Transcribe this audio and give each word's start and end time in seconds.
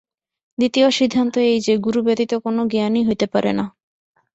দ্বিতীয় 0.57 0.87
সিদ্ধান্ত 0.91 1.33
এই 1.47 1.59
যে, 1.59 1.73
গুরু 1.77 1.99
ব্যতীত 2.03 2.31
কোন 2.35 2.57
জ্ঞানই 2.67 3.03
হইতে 3.07 3.25
পারে 3.27 3.51
না। 3.53 3.65